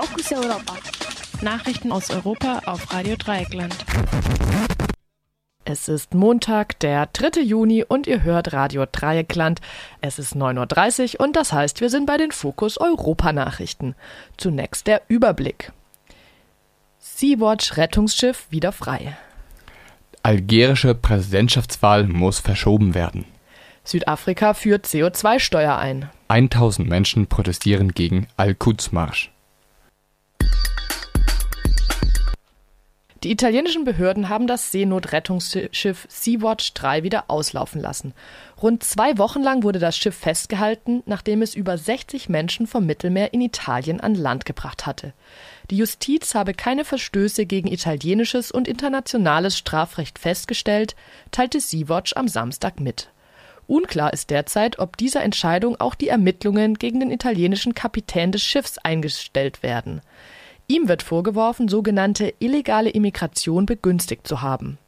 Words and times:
Fokus 0.00 0.30
Europa. 0.30 0.76
Nachrichten 1.42 1.90
aus 1.90 2.08
Europa 2.10 2.62
auf 2.66 2.92
Radio 2.92 3.16
Dreieckland. 3.16 3.74
Es 5.64 5.88
ist 5.88 6.14
Montag, 6.14 6.78
der 6.78 7.06
3. 7.06 7.40
Juni 7.40 7.82
und 7.82 8.06
ihr 8.06 8.22
hört 8.22 8.52
Radio 8.52 8.86
Dreieckland. 8.86 9.60
Es 10.00 10.20
ist 10.20 10.36
9.30 10.36 11.14
Uhr 11.14 11.26
und 11.26 11.34
das 11.34 11.52
heißt, 11.52 11.80
wir 11.80 11.90
sind 11.90 12.06
bei 12.06 12.16
den 12.16 12.30
Fokus 12.30 12.78
Europa 12.78 13.32
Nachrichten. 13.32 13.96
Zunächst 14.36 14.86
der 14.86 15.02
Überblick. 15.08 15.72
Sea-Watch 17.00 17.76
Rettungsschiff 17.76 18.46
wieder 18.50 18.70
frei. 18.70 19.16
Algerische 20.22 20.94
Präsidentschaftswahl 20.94 22.06
muss 22.06 22.38
verschoben 22.38 22.94
werden. 22.94 23.24
Südafrika 23.82 24.54
führt 24.54 24.86
CO2-Steuer 24.86 25.76
ein. 25.76 26.08
1000 26.28 26.88
Menschen 26.88 27.26
protestieren 27.26 27.90
gegen 27.90 28.28
Al-Quds-Marsch. 28.36 29.32
Die 33.24 33.32
italienischen 33.32 33.84
Behörden 33.84 34.28
haben 34.28 34.46
das 34.46 34.70
Seenotrettungsschiff 34.70 36.06
Sea-Watch 36.08 36.72
3 36.74 37.02
wieder 37.02 37.24
auslaufen 37.26 37.80
lassen. 37.80 38.14
Rund 38.62 38.84
zwei 38.84 39.18
Wochen 39.18 39.42
lang 39.42 39.64
wurde 39.64 39.80
das 39.80 39.96
Schiff 39.96 40.14
festgehalten, 40.14 41.02
nachdem 41.04 41.42
es 41.42 41.56
über 41.56 41.76
60 41.76 42.28
Menschen 42.28 42.68
vom 42.68 42.86
Mittelmeer 42.86 43.34
in 43.34 43.40
Italien 43.40 44.00
an 44.00 44.14
Land 44.14 44.44
gebracht 44.44 44.86
hatte. 44.86 45.14
Die 45.68 45.76
Justiz 45.76 46.36
habe 46.36 46.54
keine 46.54 46.84
Verstöße 46.84 47.44
gegen 47.44 47.66
italienisches 47.66 48.52
und 48.52 48.68
internationales 48.68 49.58
Strafrecht 49.58 50.20
festgestellt, 50.20 50.94
teilte 51.32 51.58
Sea-Watch 51.58 52.12
am 52.14 52.28
Samstag 52.28 52.78
mit. 52.78 53.08
Unklar 53.66 54.12
ist 54.12 54.30
derzeit, 54.30 54.78
ob 54.78 54.96
dieser 54.96 55.22
Entscheidung 55.22 55.78
auch 55.80 55.96
die 55.96 56.08
Ermittlungen 56.08 56.74
gegen 56.74 57.00
den 57.00 57.10
italienischen 57.10 57.74
Kapitän 57.74 58.30
des 58.30 58.42
Schiffs 58.42 58.78
eingestellt 58.78 59.64
werden. 59.64 60.02
Ihm 60.68 60.86
wird 60.86 61.02
vorgeworfen, 61.02 61.66
sogenannte 61.66 62.34
illegale 62.38 62.90
Immigration 62.90 63.64
begünstigt 63.64 64.26
zu 64.26 64.42
haben. 64.42 64.78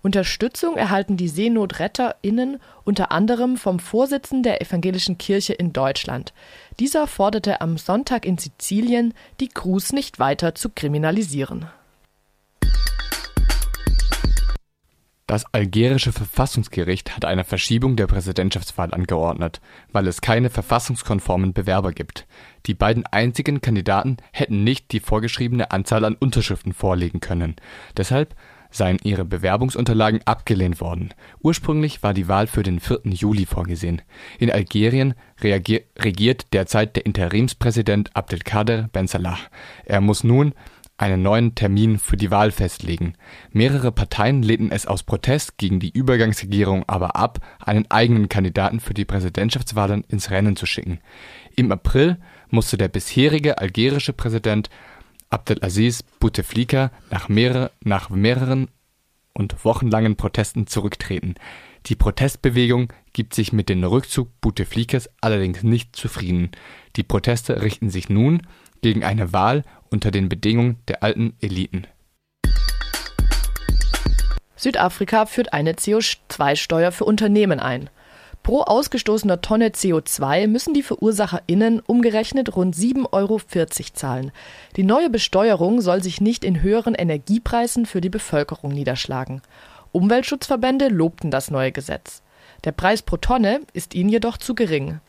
Unterstützung 0.00 0.76
erhalten 0.76 1.16
die 1.16 1.26
SeenotretterInnen 1.26 2.60
unter 2.84 3.10
anderem 3.10 3.56
vom 3.56 3.80
Vorsitzenden 3.80 4.44
der 4.44 4.62
Evangelischen 4.62 5.18
Kirche 5.18 5.52
in 5.52 5.72
Deutschland. 5.72 6.32
Dieser 6.78 7.08
forderte 7.08 7.60
am 7.60 7.76
Sonntag 7.76 8.24
in 8.24 8.38
Sizilien, 8.38 9.14
die 9.40 9.48
Crews 9.48 9.92
nicht 9.92 10.20
weiter 10.20 10.54
zu 10.54 10.68
kriminalisieren. 10.68 11.66
Das 15.26 15.44
algerische 15.52 16.12
Verfassungsgericht 16.12 17.16
hat 17.16 17.24
eine 17.24 17.42
Verschiebung 17.42 17.96
der 17.96 18.06
Präsidentschaftswahl 18.06 18.94
angeordnet, 18.94 19.60
weil 19.90 20.06
es 20.06 20.20
keine 20.20 20.50
verfassungskonformen 20.50 21.52
Bewerber 21.52 21.90
gibt. 21.90 22.28
Die 22.66 22.74
beiden 22.74 23.04
einzigen 23.06 23.60
Kandidaten 23.60 24.18
hätten 24.30 24.62
nicht 24.62 24.92
die 24.92 25.00
vorgeschriebene 25.00 25.72
Anzahl 25.72 26.04
an 26.04 26.14
Unterschriften 26.14 26.72
vorlegen 26.72 27.18
können. 27.18 27.56
Deshalb 27.96 28.36
seien 28.70 28.98
ihre 29.02 29.24
Bewerbungsunterlagen 29.24 30.20
abgelehnt 30.26 30.80
worden. 30.80 31.12
Ursprünglich 31.40 32.04
war 32.04 32.14
die 32.14 32.28
Wahl 32.28 32.46
für 32.46 32.62
den 32.62 32.78
4. 32.78 33.00
Juli 33.04 33.46
vorgesehen. 33.46 34.02
In 34.38 34.52
Algerien 34.52 35.14
regiert 35.42 36.52
derzeit 36.52 36.94
der 36.94 37.06
Interimspräsident 37.06 38.14
Abdelkader 38.14 38.90
Ben 38.92 39.08
Salah. 39.08 39.38
Er 39.86 40.00
muss 40.00 40.22
nun 40.22 40.52
einen 40.98 41.22
neuen 41.22 41.54
Termin 41.54 41.98
für 41.98 42.16
die 42.16 42.30
Wahl 42.30 42.50
festlegen. 42.50 43.14
Mehrere 43.52 43.92
Parteien 43.92 44.42
lehnten 44.42 44.70
es 44.70 44.86
aus 44.86 45.02
Protest 45.02 45.58
gegen 45.58 45.78
die 45.78 45.90
Übergangsregierung 45.90 46.84
aber 46.86 47.16
ab, 47.16 47.40
einen 47.58 47.90
eigenen 47.90 48.28
Kandidaten 48.28 48.80
für 48.80 48.94
die 48.94 49.04
Präsidentschaftswahlen 49.04 50.04
ins 50.08 50.30
Rennen 50.30 50.56
zu 50.56 50.64
schicken. 50.64 51.00
Im 51.54 51.70
April 51.70 52.16
musste 52.48 52.78
der 52.78 52.88
bisherige 52.88 53.58
algerische 53.58 54.12
Präsident 54.12 54.70
Abdelaziz 55.28 56.02
Bouteflika 56.02 56.90
nach, 57.10 57.28
mehrere, 57.28 57.72
nach 57.82 58.08
mehreren 58.10 58.68
und 59.34 59.64
wochenlangen 59.64 60.16
Protesten 60.16 60.66
zurücktreten. 60.66 61.34
Die 61.86 61.94
Protestbewegung 61.94 62.92
gibt 63.12 63.34
sich 63.34 63.52
mit 63.52 63.68
dem 63.68 63.84
Rückzug 63.84 64.28
Bouteflikas 64.40 65.10
allerdings 65.20 65.62
nicht 65.62 65.94
zufrieden. 65.94 66.50
Die 66.96 67.02
Proteste 67.02 67.62
richten 67.62 67.90
sich 67.90 68.08
nun 68.08 68.42
gegen 68.80 69.04
eine 69.04 69.32
Wahl 69.32 69.64
unter 69.90 70.10
den 70.10 70.28
Bedingungen 70.28 70.76
der 70.88 71.02
alten 71.02 71.34
Eliten. 71.40 71.86
Südafrika 74.56 75.26
führt 75.26 75.52
eine 75.52 75.74
CO2-Steuer 75.74 76.90
für 76.90 77.04
Unternehmen 77.04 77.60
ein. 77.60 77.90
Pro 78.42 78.62
ausgestoßener 78.62 79.40
Tonne 79.40 79.70
CO2 79.70 80.46
müssen 80.46 80.72
die 80.72 80.84
VerursacherInnen 80.84 81.80
umgerechnet 81.80 82.54
rund 82.54 82.76
7,40 82.76 83.12
Euro 83.12 83.40
zahlen. 83.92 84.32
Die 84.76 84.84
neue 84.84 85.10
Besteuerung 85.10 85.80
soll 85.80 86.02
sich 86.02 86.20
nicht 86.20 86.44
in 86.44 86.62
höheren 86.62 86.94
Energiepreisen 86.94 87.86
für 87.86 88.00
die 88.00 88.08
Bevölkerung 88.08 88.72
niederschlagen. 88.72 89.42
Umweltschutzverbände 89.90 90.88
lobten 90.88 91.32
das 91.32 91.50
neue 91.50 91.72
Gesetz. 91.72 92.22
Der 92.64 92.72
Preis 92.72 93.02
pro 93.02 93.16
Tonne 93.16 93.60
ist 93.72 93.94
ihnen 93.94 94.10
jedoch 94.10 94.38
zu 94.38 94.54
gering. 94.54 95.00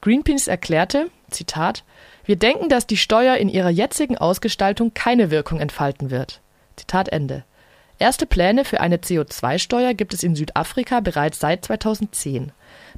Greenpeace 0.00 0.48
erklärte, 0.48 1.10
Zitat, 1.30 1.84
wir 2.24 2.36
denken, 2.36 2.68
dass 2.68 2.86
die 2.86 2.96
Steuer 2.96 3.36
in 3.36 3.48
ihrer 3.48 3.70
jetzigen 3.70 4.18
Ausgestaltung 4.18 4.92
keine 4.94 5.30
Wirkung 5.30 5.60
entfalten 5.60 6.10
wird. 6.10 6.40
Zitat 6.76 7.08
Ende. 7.08 7.44
Erste 7.98 8.26
Pläne 8.26 8.64
für 8.64 8.80
eine 8.80 8.98
CO2-Steuer 8.98 9.94
gibt 9.94 10.14
es 10.14 10.22
in 10.22 10.36
Südafrika 10.36 11.00
bereits 11.00 11.40
seit 11.40 11.64
2010. 11.64 12.52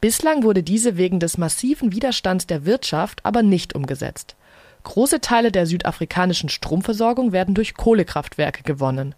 Bislang 0.00 0.42
wurde 0.42 0.62
diese 0.62 0.96
wegen 0.96 1.20
des 1.20 1.36
massiven 1.36 1.92
Widerstands 1.92 2.46
der 2.46 2.64
Wirtschaft 2.64 3.20
aber 3.24 3.42
nicht 3.42 3.74
umgesetzt. 3.74 4.36
Große 4.84 5.20
Teile 5.20 5.52
der 5.52 5.66
südafrikanischen 5.66 6.48
Stromversorgung 6.48 7.32
werden 7.32 7.54
durch 7.54 7.74
Kohlekraftwerke 7.74 8.62
gewonnen. 8.62 9.14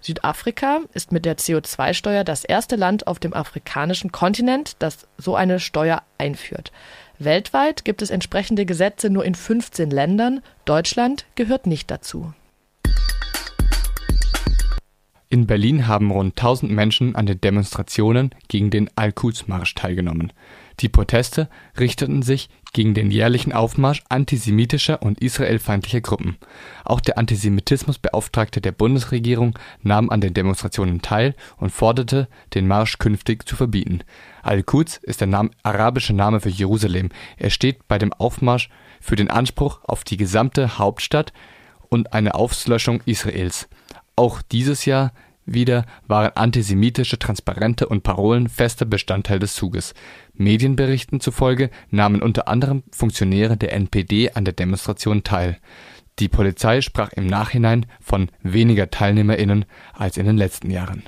Südafrika 0.00 0.80
ist 0.92 1.12
mit 1.12 1.24
der 1.24 1.38
CO2-Steuer 1.38 2.24
das 2.24 2.44
erste 2.44 2.76
Land 2.76 3.06
auf 3.06 3.18
dem 3.18 3.32
afrikanischen 3.32 4.12
Kontinent, 4.12 4.76
das 4.80 5.06
so 5.16 5.34
eine 5.34 5.60
Steuer 5.60 6.02
einführt. 6.18 6.72
Weltweit 7.18 7.84
gibt 7.84 8.02
es 8.02 8.10
entsprechende 8.10 8.66
Gesetze 8.66 9.10
nur 9.10 9.24
in 9.24 9.34
15 9.34 9.90
Ländern, 9.90 10.42
Deutschland 10.64 11.26
gehört 11.34 11.66
nicht 11.66 11.90
dazu. 11.90 12.32
In 15.34 15.48
Berlin 15.48 15.88
haben 15.88 16.12
rund 16.12 16.38
1000 16.38 16.70
Menschen 16.70 17.16
an 17.16 17.26
den 17.26 17.40
Demonstrationen 17.40 18.30
gegen 18.46 18.70
den 18.70 18.88
Al-Quds-Marsch 18.94 19.74
teilgenommen. 19.74 20.32
Die 20.78 20.88
Proteste 20.88 21.48
richteten 21.76 22.22
sich 22.22 22.48
gegen 22.72 22.94
den 22.94 23.10
jährlichen 23.10 23.52
Aufmarsch 23.52 24.04
antisemitischer 24.08 25.02
und 25.02 25.20
israelfeindlicher 25.20 26.02
Gruppen. 26.02 26.36
Auch 26.84 27.00
der 27.00 27.18
Antisemitismusbeauftragte 27.18 28.60
der 28.60 28.70
Bundesregierung 28.70 29.58
nahm 29.82 30.08
an 30.08 30.20
den 30.20 30.34
Demonstrationen 30.34 31.02
teil 31.02 31.34
und 31.56 31.70
forderte, 31.70 32.28
den 32.54 32.68
Marsch 32.68 32.98
künftig 32.98 33.44
zu 33.44 33.56
verbieten. 33.56 34.04
Al-Quds 34.44 34.98
ist 34.98 35.20
der 35.20 35.50
arabische 35.64 36.12
Name 36.12 36.38
für 36.38 36.48
Jerusalem. 36.48 37.08
Er 37.38 37.50
steht 37.50 37.88
bei 37.88 37.98
dem 37.98 38.12
Aufmarsch 38.12 38.68
für 39.00 39.16
den 39.16 39.30
Anspruch 39.30 39.80
auf 39.82 40.04
die 40.04 40.16
gesamte 40.16 40.78
Hauptstadt 40.78 41.32
und 41.88 42.12
eine 42.12 42.36
Auslöschung 42.36 43.00
Israels. 43.04 43.68
Auch 44.16 44.42
dieses 44.42 44.84
Jahr 44.84 45.12
wieder 45.46 45.84
waren 46.06 46.32
antisemitische 46.34 47.18
Transparente 47.18 47.88
und 47.88 48.02
Parolen 48.02 48.48
fester 48.48 48.86
Bestandteil 48.86 49.38
des 49.38 49.54
Zuges. 49.54 49.94
Medienberichten 50.34 51.20
zufolge 51.20 51.70
nahmen 51.90 52.22
unter 52.22 52.48
anderem 52.48 52.82
Funktionäre 52.90 53.56
der 53.56 53.72
NPD 53.72 54.32
an 54.32 54.44
der 54.44 54.54
Demonstration 54.54 55.22
teil. 55.22 55.58
Die 56.18 56.28
Polizei 56.28 56.80
sprach 56.80 57.12
im 57.12 57.26
Nachhinein 57.26 57.86
von 58.00 58.30
weniger 58.42 58.90
TeilnehmerInnen 58.90 59.64
als 59.92 60.16
in 60.16 60.26
den 60.26 60.36
letzten 60.36 60.70
Jahren 60.70 61.02